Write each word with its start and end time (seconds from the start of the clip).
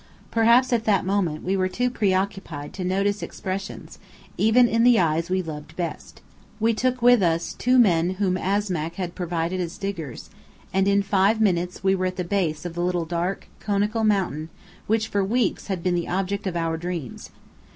Perhaps 0.31 0.73
at 0.73 0.85
the 0.85 1.03
moment 1.03 1.43
we 1.43 1.55
were 1.55 1.67
too 1.67 1.87
preoccupied 1.91 2.73
to 2.73 2.83
notice 2.83 3.21
expressions, 3.21 3.99
even 4.35 4.67
in 4.67 4.81
the 4.83 4.97
eyes 4.99 5.29
we 5.29 5.43
loved 5.43 5.75
best. 5.75 6.21
We 6.59 6.73
took 6.73 7.03
with 7.03 7.21
us 7.21 7.53
two 7.53 7.77
men 7.77 8.15
whom 8.15 8.35
Asmack 8.35 8.95
had 8.95 9.13
provided 9.13 9.61
as 9.61 9.77
diggers, 9.77 10.31
and 10.73 10.87
in 10.87 11.03
five 11.03 11.39
minutes 11.39 11.83
we 11.83 11.93
were 11.93 12.07
at 12.07 12.15
the 12.15 12.23
base 12.23 12.65
of 12.65 12.73
the 12.73 12.81
little 12.83 13.05
dark, 13.05 13.47
conical 13.59 14.03
mountain 14.03 14.49
which 14.87 15.07
for 15.07 15.23
weeks 15.23 15.67
had 15.67 15.83
been 15.83 15.93
the 15.93 16.09
object 16.09 16.47
of 16.47 16.55
our 16.55 16.77
dreams. 16.77 17.29